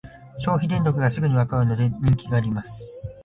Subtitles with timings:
[0.39, 3.07] 消費電力がすぐにわかるので人気があります